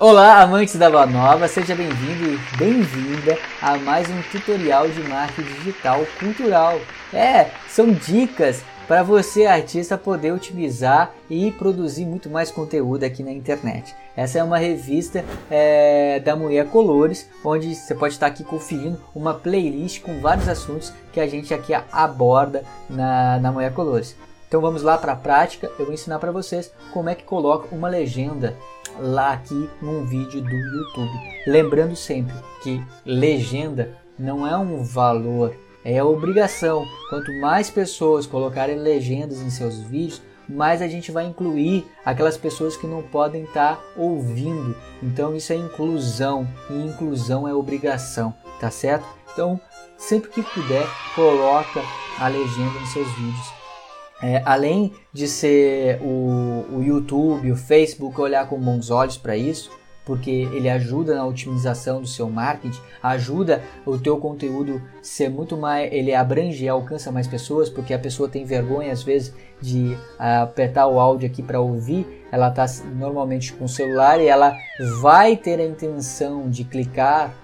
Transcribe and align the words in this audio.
Olá, 0.00 0.42
amantes 0.42 0.76
da 0.76 0.86
Lua 0.86 1.06
Nova, 1.06 1.48
seja 1.48 1.74
bem-vindo 1.74 2.30
e 2.32 2.56
bem-vinda 2.56 3.36
a 3.60 3.76
mais 3.78 4.08
um 4.08 4.22
tutorial 4.30 4.88
de 4.88 5.02
marketing 5.02 5.52
digital 5.54 6.06
cultural. 6.20 6.80
É, 7.12 7.50
são 7.68 7.90
dicas 7.90 8.62
para 8.86 9.02
você, 9.02 9.44
artista, 9.44 9.98
poder 9.98 10.32
utilizar 10.32 11.12
e 11.28 11.50
produzir 11.50 12.04
muito 12.06 12.30
mais 12.30 12.48
conteúdo 12.48 13.02
aqui 13.02 13.24
na 13.24 13.32
internet. 13.32 13.92
Essa 14.16 14.38
é 14.38 14.44
uma 14.44 14.56
revista 14.56 15.24
é, 15.50 16.20
da 16.20 16.36
Mulher 16.36 16.68
Colores, 16.68 17.28
onde 17.44 17.74
você 17.74 17.92
pode 17.92 18.14
estar 18.14 18.28
aqui 18.28 18.44
conferindo 18.44 19.00
uma 19.12 19.34
playlist 19.34 20.00
com 20.02 20.20
vários 20.20 20.48
assuntos 20.48 20.92
que 21.12 21.18
a 21.18 21.26
gente 21.26 21.52
aqui 21.52 21.74
aborda 21.90 22.62
na, 22.88 23.40
na 23.40 23.50
Mulher 23.50 23.74
Colores. 23.74 24.14
Então 24.46 24.60
vamos 24.60 24.82
lá 24.82 24.96
para 24.96 25.12
a 25.12 25.16
prática, 25.16 25.68
eu 25.76 25.84
vou 25.84 25.92
ensinar 25.92 26.20
para 26.20 26.30
vocês 26.30 26.72
como 26.92 27.10
é 27.10 27.16
que 27.16 27.24
coloca 27.24 27.74
uma 27.74 27.88
legenda 27.88 28.56
lá 28.98 29.32
aqui 29.32 29.68
num 29.80 30.04
vídeo 30.04 30.40
do 30.40 30.50
YouTube. 30.50 31.12
Lembrando 31.46 31.96
sempre 31.96 32.34
que 32.62 32.82
legenda 33.04 33.96
não 34.18 34.46
é 34.46 34.56
um 34.56 34.82
valor, 34.82 35.54
é 35.84 36.02
obrigação. 36.02 36.84
Quanto 37.08 37.32
mais 37.40 37.70
pessoas 37.70 38.26
colocarem 38.26 38.76
legendas 38.76 39.40
em 39.40 39.50
seus 39.50 39.78
vídeos, 39.80 40.20
mais 40.48 40.80
a 40.80 40.88
gente 40.88 41.12
vai 41.12 41.26
incluir 41.26 41.86
aquelas 42.04 42.36
pessoas 42.36 42.76
que 42.76 42.86
não 42.86 43.02
podem 43.02 43.44
estar 43.44 43.76
tá 43.76 43.82
ouvindo. 43.96 44.74
Então 45.02 45.36
isso 45.36 45.52
é 45.52 45.56
inclusão 45.56 46.48
e 46.70 46.74
inclusão 46.74 47.46
é 47.46 47.54
obrigação, 47.54 48.34
tá 48.58 48.70
certo? 48.70 49.06
Então 49.32 49.60
sempre 49.96 50.30
que 50.30 50.42
puder 50.42 50.86
coloca 51.14 51.82
a 52.18 52.28
legenda 52.28 52.80
nos 52.80 52.92
seus 52.92 53.10
vídeos. 53.12 53.57
É, 54.22 54.42
além 54.44 54.92
de 55.12 55.28
ser 55.28 56.00
o, 56.02 56.64
o 56.72 56.82
YouTube, 56.82 57.52
o 57.52 57.56
Facebook 57.56 58.20
olhar 58.20 58.48
com 58.48 58.58
bons 58.58 58.90
olhos 58.90 59.16
para 59.16 59.36
isso, 59.36 59.70
porque 60.08 60.30
ele 60.30 60.70
ajuda 60.70 61.14
na 61.14 61.26
otimização 61.26 62.00
do 62.00 62.06
seu 62.06 62.30
marketing, 62.30 62.80
ajuda 63.02 63.62
o 63.84 63.98
teu 63.98 64.16
conteúdo 64.16 64.80
ser 65.02 65.28
muito 65.28 65.54
mais, 65.54 65.92
ele 65.92 66.14
abrange 66.14 66.64
e 66.64 66.68
alcança 66.68 67.12
mais 67.12 67.26
pessoas, 67.26 67.68
porque 67.68 67.92
a 67.92 67.98
pessoa 67.98 68.26
tem 68.26 68.42
vergonha 68.42 68.90
às 68.90 69.02
vezes 69.02 69.34
de 69.60 69.96
apertar 70.18 70.86
o 70.86 70.98
áudio 70.98 71.28
aqui 71.28 71.42
para 71.42 71.60
ouvir, 71.60 72.24
ela 72.32 72.48
está 72.48 72.64
normalmente 72.96 73.52
com 73.52 73.66
o 73.66 73.68
celular 73.68 74.18
e 74.18 74.26
ela 74.26 74.56
vai 75.02 75.36
ter 75.36 75.60
a 75.60 75.64
intenção 75.64 76.48
de 76.48 76.64
clicar 76.64 77.34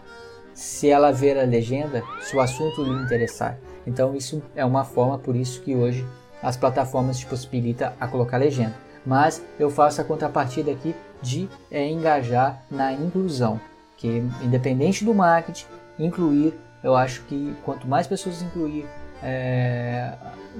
se 0.55 0.89
ela 0.89 1.13
ver 1.13 1.39
a 1.39 1.45
legenda, 1.45 2.03
se 2.23 2.35
o 2.35 2.41
assunto 2.41 2.83
lhe 2.83 3.03
interessar. 3.03 3.59
Então 3.87 4.17
isso 4.17 4.43
é 4.57 4.65
uma 4.65 4.85
forma, 4.85 5.19
por 5.19 5.37
isso 5.37 5.61
que 5.61 5.75
hoje 5.75 6.07
as 6.45 6.57
plataformas 6.57 7.19
te 7.19 7.27
possibilitam 7.27 7.93
a 7.99 8.07
colocar 8.07 8.37
legenda. 8.37 8.75
Mas 9.05 9.43
eu 9.59 9.71
faço 9.71 10.01
a 10.01 10.05
contrapartida 10.05 10.71
aqui 10.71 10.95
de 11.21 11.49
é, 11.71 11.89
engajar 11.89 12.63
na 12.71 12.93
inclusão, 12.93 13.61
que 13.97 14.23
independente 14.43 15.05
do 15.05 15.15
marketing, 15.15 15.67
incluir, 15.99 16.55
eu 16.83 16.95
acho 16.95 17.23
que 17.23 17.55
quanto 17.65 17.89
mais 17.89 18.07
pessoas 18.07 18.43
incluir, 18.43 18.87
é, 19.23 20.13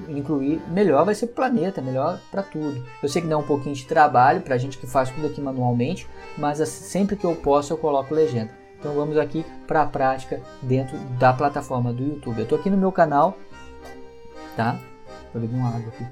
incluir, 0.09 0.61
melhor 0.69 1.05
vai 1.05 1.15
ser 1.15 1.29
para 1.29 1.33
o 1.33 1.51
planeta, 1.51 1.83
melhor 1.83 2.19
para 2.31 2.43
tudo. 2.43 2.85
Eu 3.03 3.09
sei 3.09 3.23
que 3.23 3.29
dá 3.29 3.37
um 3.37 3.43
pouquinho 3.43 3.75
de 3.75 3.87
trabalho 3.87 4.41
para 4.41 4.55
a 4.55 4.59
gente 4.59 4.79
que 4.79 4.87
faz 4.87 5.11
tudo 5.11 5.27
aqui 5.27 5.41
manualmente, 5.41 6.09
mas 6.37 6.67
sempre 6.69 7.17
que 7.17 7.25
eu 7.25 7.35
posso 7.37 7.73
eu 7.73 7.79
coloco 7.79 8.15
legenda. 8.15 8.51
Então 8.79 8.95
vamos 8.95 9.17
aqui 9.17 9.45
para 9.67 9.83
a 9.83 9.87
prática 9.87 10.41
dentro 10.63 10.99
da 11.19 11.33
plataforma 11.33 11.93
do 11.93 12.03
YouTube. 12.03 12.39
Eu 12.39 12.43
estou 12.43 12.59
aqui 12.59 12.69
no 12.69 12.77
meu 12.77 12.93
canal, 12.93 13.37
tá? 14.57 14.79
Vou 15.35 15.43
beber 15.43 15.57
uma 15.57 15.69
água 15.69 15.89
aqui. 15.89 16.07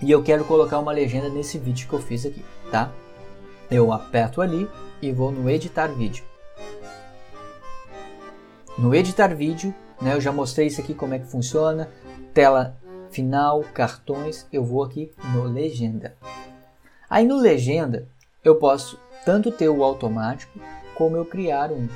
E 0.00 0.10
eu 0.10 0.22
quero 0.22 0.44
colocar 0.44 0.78
uma 0.78 0.92
legenda 0.92 1.28
nesse 1.28 1.58
vídeo 1.58 1.88
que 1.88 1.92
eu 1.92 1.98
fiz 1.98 2.24
aqui, 2.24 2.44
tá? 2.70 2.92
Eu 3.68 3.92
aperto 3.92 4.40
ali 4.40 4.70
e 5.02 5.12
vou 5.12 5.32
no 5.32 5.50
editar 5.50 5.88
vídeo. 5.88 6.24
No 8.78 8.94
editar 8.94 9.34
vídeo, 9.34 9.74
né, 10.00 10.14
eu 10.14 10.20
já 10.20 10.32
mostrei 10.32 10.68
isso 10.68 10.80
aqui 10.80 10.94
como 10.94 11.12
é 11.12 11.18
que 11.18 11.26
funciona. 11.26 11.90
Tela 12.32 12.78
final, 13.10 13.64
cartões, 13.74 14.46
eu 14.52 14.64
vou 14.64 14.84
aqui 14.84 15.12
no 15.34 15.42
legenda. 15.42 16.16
Aí 17.10 17.26
no 17.26 17.36
legenda, 17.36 18.08
eu 18.44 18.54
posso 18.54 18.98
tanto 19.24 19.50
ter 19.50 19.68
o 19.68 19.82
automático 19.82 20.58
como 20.94 21.16
eu 21.16 21.24
criar 21.24 21.72
um. 21.72 21.88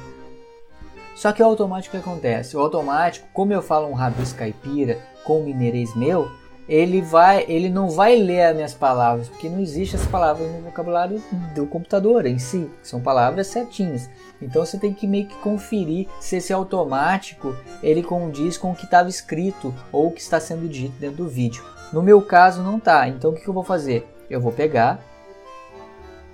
Só 1.15 1.33
que 1.33 1.43
o 1.43 1.47
automático 1.47 1.97
que 1.97 2.03
acontece? 2.03 2.57
O 2.57 2.61
automático, 2.61 3.27
como 3.33 3.53
eu 3.53 3.63
falo 3.63 3.89
um 3.89 3.95
rabisco 3.95 4.39
caipira 4.39 4.99
com 5.25 5.43
mineirês 5.43 5.95
meu, 5.95 6.31
ele 6.69 7.03
vai, 7.03 7.45
ele 7.47 7.69
não 7.69 7.91
vai 7.91 8.17
ler 8.17 8.47
as 8.47 8.55
minhas 8.55 8.75
palavras, 8.75 9.29
porque 9.29 9.49
não 9.49 9.61
existe 9.61 9.97
as 9.97 10.07
palavras 10.07 10.51
no 10.51 10.63
vocabulário 10.63 11.23
do 11.55 11.67
computador 11.67 12.25
em 12.27 12.39
si, 12.39 12.71
são 12.83 13.01
palavras 13.01 13.49
certinhas. 13.49 14.09
Então 14.41 14.65
você 14.65 14.79
tem 14.79 14.93
que 14.93 15.07
meio 15.07 15.27
que 15.27 15.37
conferir 15.37 16.09
se 16.21 16.37
esse 16.37 16.53
automático 16.53 17.55
ele 17.83 18.03
condiz 18.03 18.57
com 18.57 18.73
o 18.73 18.75
que 18.75 18.85
estava 18.85 19.09
escrito 19.09 19.75
ou 19.93 20.09
o 20.09 20.11
que 20.11 20.21
está 20.21 20.41
sendo 20.41 20.69
dito 20.69 20.95
dentro 20.99 21.19
do 21.19 21.29
vídeo. 21.29 21.63
No 21.93 22.03
meu 22.03 22.21
caso 22.23 22.63
não 22.63 22.81
tá. 22.81 23.07
Então 23.09 23.31
o 23.31 23.35
que 23.35 23.47
eu 23.47 23.55
vou 23.55 23.65
fazer? 23.65 24.07
Eu 24.29 24.41
vou 24.41 24.53
pegar 24.53 25.01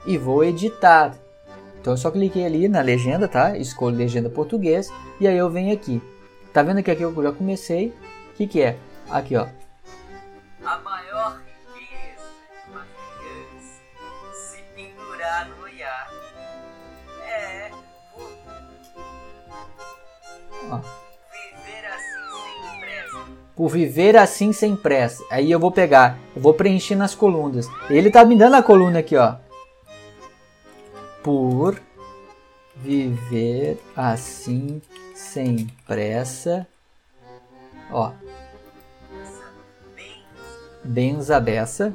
e 0.07 0.17
vou 0.17 0.45
editar. 0.45 1.15
Então 1.81 1.95
eu 1.95 1.97
só 1.97 2.11
cliquei 2.11 2.45
ali 2.45 2.69
na 2.69 2.83
legenda, 2.83 3.27
tá? 3.27 3.57
Escolho 3.57 3.97
legenda 3.97 4.29
português 4.29 4.93
e 5.19 5.27
aí 5.27 5.37
eu 5.37 5.49
venho 5.49 5.73
aqui. 5.73 6.01
Tá 6.53 6.63
vendo 6.63 6.83
que 6.83 6.91
aqui 6.91 7.03
eu 7.03 7.23
já 7.23 7.33
comecei? 7.33 7.89
O 8.33 8.37
que 8.37 8.47
que 8.47 8.61
é? 8.61 8.77
Aqui, 9.09 9.35
ó. 9.35 9.47
A 10.63 10.79
maior 10.79 11.41
riqueza 11.75 12.27
de 12.67 12.71
uma 12.71 12.85
criança 13.17 13.81
se 14.35 14.63
pendurar 14.75 15.49
no 15.49 15.65
olhar. 15.65 16.11
É. 17.27 17.71
Ó. 20.71 20.81
Viver 21.33 21.87
assim 21.87 22.43
sem 22.45 22.81
pressa. 22.81 23.19
Por 23.57 23.69
viver 23.69 24.17
assim 24.19 24.53
sem 24.53 24.77
pressa. 24.77 25.25
Aí 25.31 25.51
eu 25.51 25.59
vou 25.59 25.73
pegar, 25.73 26.19
eu 26.37 26.43
vou 26.43 26.53
preencher 26.53 26.95
nas 26.95 27.15
colunas. 27.15 27.67
Ele 27.89 28.11
tá 28.11 28.23
me 28.23 28.37
dando 28.37 28.57
a 28.57 28.63
coluna 28.63 28.99
aqui, 28.99 29.17
ó 29.17 29.37
por 31.23 31.81
viver 32.77 33.83
assim 33.97 34.81
sem 35.15 35.67
pressa. 35.87 36.67
Ó. 37.91 38.13
Benza 40.85 41.39
beça. 41.41 41.95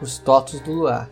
Os 0.00 0.18
totos 0.18 0.60
do 0.60 0.72
luar. 0.72 1.08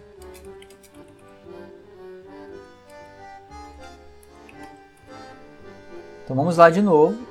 Então 6.24 6.36
vamos 6.36 6.56
lá 6.56 6.68
de 6.70 6.82
novo. 6.82 7.26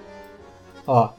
Ó. 0.87 1.18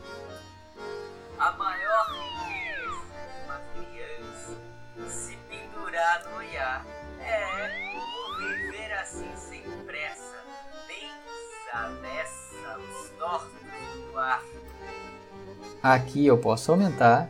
Aqui 15.82 16.26
eu 16.26 16.38
posso 16.38 16.72
aumentar. 16.72 17.28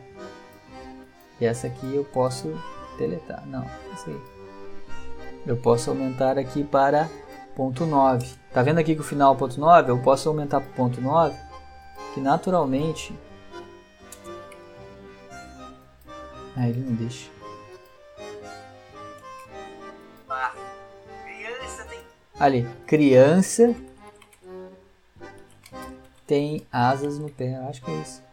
E 1.39 1.45
essa 1.45 1.67
aqui 1.67 1.95
eu 1.95 2.03
posso 2.03 2.53
deletar. 2.97 3.45
Não, 3.47 3.65
essa 3.93 4.09
aí. 4.09 4.21
Eu 5.45 5.57
posso 5.57 5.89
aumentar 5.89 6.37
aqui 6.37 6.63
para 6.63 7.09
ponto 7.55 7.85
9. 7.85 8.27
Tá 8.53 8.61
vendo 8.61 8.79
aqui 8.79 8.93
que 8.93 9.01
o 9.01 9.05
final 9.05 9.33
é 9.33 9.37
ponto 9.37 9.59
9? 9.59 9.91
Eu 9.91 9.99
posso 9.99 10.29
aumentar 10.29 10.61
para 10.61 10.73
ponto 10.73 11.01
9, 11.01 11.35
que 12.13 12.19
naturalmente... 12.19 13.17
Ah, 16.55 16.67
ele 16.67 16.81
não 16.81 16.95
deixa. 16.95 17.31
Ali, 22.41 22.67
criança 22.87 23.75
tem 26.25 26.65
asas 26.71 27.19
no 27.19 27.29
pé, 27.29 27.55
acho 27.69 27.83
que 27.83 27.91
é 27.91 28.01
isso. 28.01 28.23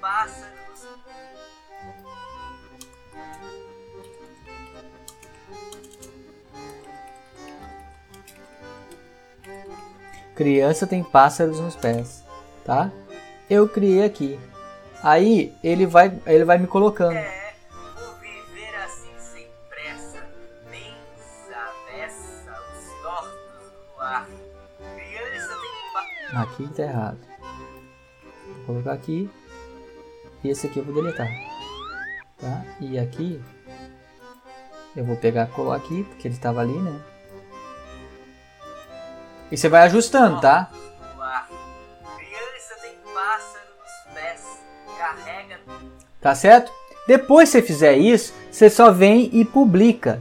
pássaros. 0.00 0.88
Criança 10.34 10.86
tem 10.86 11.04
pássaros 11.04 11.60
nos 11.60 11.76
pés, 11.76 12.24
tá? 12.64 12.90
Eu 13.50 13.68
criei 13.68 14.02
aqui. 14.06 14.40
Aí 15.02 15.54
ele 15.62 15.86
vai, 15.86 16.18
ele 16.26 16.44
vai 16.44 16.58
me 16.58 16.66
colocando. 16.66 17.14
É, 17.16 17.54
vou 17.94 18.14
viver 18.16 18.74
assim 18.76 19.10
sem 19.16 19.46
pressa, 19.68 20.26
os 22.76 23.02
tortos 23.02 23.72
no 23.96 24.02
ar. 24.02 24.28
Criança 24.96 26.42
Aqui 26.42 26.68
tá 26.68 26.82
errado. 26.82 27.18
Vou 28.46 28.66
colocar 28.66 28.92
aqui. 28.92 29.30
E 30.42 30.48
esse 30.50 30.66
aqui 30.66 30.78
eu 30.78 30.84
vou 30.84 30.94
deletar. 30.94 31.28
Tá? 32.38 32.64
E 32.80 32.98
aqui 32.98 33.42
eu 34.96 35.04
vou 35.04 35.16
pegar 35.16 35.46
colar 35.46 35.76
aqui, 35.76 36.04
porque 36.04 36.26
ele 36.26 36.34
estava 36.34 36.60
ali, 36.60 36.76
né? 36.76 37.00
E 39.50 39.56
você 39.56 39.68
vai 39.68 39.82
ajustando, 39.82 40.40
tá? 40.40 40.70
Tá 46.20 46.34
certo? 46.34 46.72
Depois 47.06 47.48
você 47.48 47.62
fizer 47.62 47.96
isso, 47.96 48.34
você 48.50 48.68
só 48.68 48.90
vem 48.90 49.30
e 49.32 49.44
publica. 49.44 50.20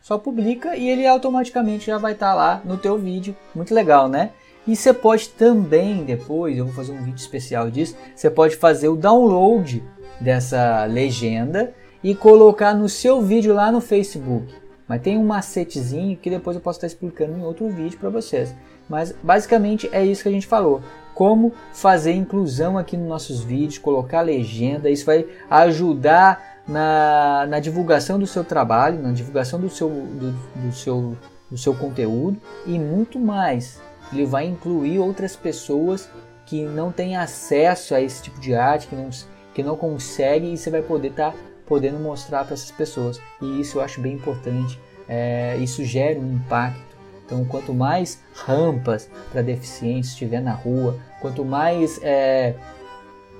Só 0.00 0.18
publica 0.18 0.76
e 0.76 0.88
ele 0.88 1.06
automaticamente 1.06 1.86
já 1.86 1.98
vai 1.98 2.12
estar 2.12 2.34
lá 2.34 2.60
no 2.64 2.76
teu 2.76 2.98
vídeo. 2.98 3.34
Muito 3.54 3.74
legal, 3.74 4.08
né? 4.08 4.30
E 4.66 4.76
você 4.76 4.92
pode 4.92 5.30
também 5.30 6.04
depois, 6.04 6.56
eu 6.56 6.66
vou 6.66 6.74
fazer 6.74 6.92
um 6.92 7.02
vídeo 7.02 7.16
especial 7.16 7.70
disso, 7.70 7.96
você 8.14 8.30
pode 8.30 8.56
fazer 8.56 8.88
o 8.88 8.96
download 8.96 9.82
dessa 10.20 10.84
legenda 10.84 11.72
e 12.04 12.14
colocar 12.14 12.74
no 12.74 12.88
seu 12.88 13.20
vídeo 13.20 13.54
lá 13.54 13.72
no 13.72 13.80
Facebook. 13.80 14.52
Mas 14.86 15.02
tem 15.02 15.16
um 15.16 15.24
macetezinho 15.24 16.16
que 16.16 16.28
depois 16.28 16.56
eu 16.56 16.62
posso 16.62 16.78
estar 16.78 16.86
explicando 16.86 17.38
em 17.38 17.44
outro 17.44 17.68
vídeo 17.68 17.98
para 17.98 18.10
vocês. 18.10 18.54
Mas 18.90 19.14
basicamente 19.22 19.88
é 19.92 20.04
isso 20.04 20.24
que 20.24 20.28
a 20.28 20.32
gente 20.32 20.48
falou. 20.48 20.82
Como 21.14 21.52
fazer 21.72 22.12
inclusão 22.12 22.76
aqui 22.76 22.96
nos 22.96 23.08
nossos 23.08 23.40
vídeos, 23.40 23.78
colocar 23.78 24.20
legenda, 24.20 24.90
isso 24.90 25.06
vai 25.06 25.26
ajudar 25.48 26.62
na, 26.66 27.46
na 27.48 27.60
divulgação 27.60 28.18
do 28.18 28.26
seu 28.26 28.42
trabalho, 28.42 29.00
na 29.00 29.12
divulgação 29.12 29.60
do 29.60 29.70
seu, 29.70 29.88
do, 29.88 30.32
do 30.32 30.72
seu, 30.72 31.16
do 31.48 31.56
seu 31.56 31.74
conteúdo 31.74 32.36
e 32.66 32.78
muito 32.78 33.18
mais. 33.18 33.80
Ele 34.12 34.26
vai 34.26 34.46
incluir 34.46 34.98
outras 34.98 35.36
pessoas 35.36 36.10
que 36.44 36.64
não 36.64 36.90
têm 36.90 37.16
acesso 37.16 37.94
a 37.94 38.00
esse 38.00 38.22
tipo 38.24 38.40
de 38.40 38.54
arte, 38.54 38.88
que 38.88 38.96
não, 38.96 39.10
que 39.54 39.62
não 39.62 39.76
conseguem, 39.76 40.52
e 40.52 40.58
você 40.58 40.68
vai 40.68 40.82
poder 40.82 41.08
estar 41.08 41.32
podendo 41.64 42.00
mostrar 42.00 42.44
para 42.44 42.54
essas 42.54 42.72
pessoas. 42.72 43.20
E 43.40 43.60
isso 43.60 43.78
eu 43.78 43.82
acho 43.82 44.00
bem 44.00 44.14
importante. 44.14 44.80
É, 45.08 45.56
isso 45.58 45.84
gera 45.84 46.18
um 46.18 46.34
impacto. 46.34 46.89
Então, 47.30 47.44
quanto 47.44 47.72
mais 47.72 48.20
rampas 48.34 49.08
para 49.30 49.40
deficientes 49.40 50.16
tiver 50.16 50.40
na 50.40 50.52
rua, 50.52 50.98
quanto 51.20 51.44
mais 51.44 52.00
é, 52.02 52.56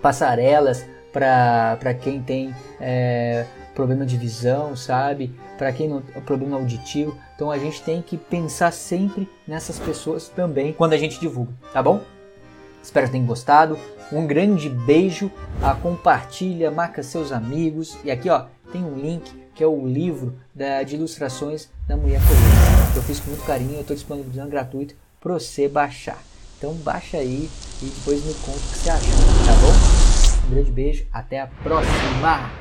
passarelas 0.01 0.87
para 1.13 1.93
quem 2.01 2.23
tem 2.23 2.55
é, 2.81 3.45
problema 3.75 4.07
de 4.07 4.17
visão, 4.17 4.77
sabe? 4.77 5.35
Para 5.59 5.73
quem 5.73 5.89
não 5.89 6.01
problema 6.25 6.57
auditivo. 6.57 7.19
Então 7.35 7.51
a 7.51 7.59
gente 7.59 7.83
tem 7.83 8.01
que 8.01 8.17
pensar 8.17 8.73
sempre 8.73 9.29
nessas 9.47 9.79
pessoas 9.79 10.29
também 10.29 10.73
quando 10.73 10.93
a 10.93 10.97
gente 10.97 11.19
divulga, 11.19 11.53
tá 11.73 11.83
bom? 11.83 12.01
Espero 12.81 13.07
que 13.07 13.13
tenham 13.13 13.27
gostado. 13.27 13.77
Um 14.13 14.27
grande 14.27 14.69
beijo. 14.69 15.31
A 15.63 15.75
compartilha, 15.75 16.71
marca 16.71 17.03
seus 17.03 17.33
amigos. 17.33 17.99
E 18.05 18.11
aqui 18.11 18.31
ó, 18.31 18.47
tem 18.73 18.83
um 18.83 18.95
link 18.95 19.31
que 19.55 19.63
é 19.63 19.67
o 19.67 19.87
livro 19.87 20.35
da, 20.55 20.83
de 20.83 20.97
ilustrações 20.97 21.69
da 21.87 21.97
Mulher 21.97 22.21
Coreana. 22.21 22.93
Que 22.93 22.99
eu 22.99 23.03
fiz 23.03 23.21
com 23.21 23.31
muito 23.31 23.45
carinho, 23.45 23.75
eu 23.75 23.81
estou 23.81 23.97
disponibilizando 23.97 24.51
gratuito 24.51 24.95
para 25.21 25.35
você 25.35 25.69
baixar. 25.69 26.23
Então 26.59 26.75
baixa 26.75 27.17
aí 27.17 27.49
e 27.83 27.87
depois 27.87 28.25
me 28.25 28.35
conta 28.35 28.59
o 28.59 28.73
que 28.73 28.79
você 28.79 28.91
achou, 28.91 29.13
tá 29.47 29.55
bom? 29.61 30.47
Um 30.47 30.51
grande 30.51 30.71
beijo, 30.71 31.07
até 31.13 31.41
a 31.41 31.47
próxima! 31.47 32.60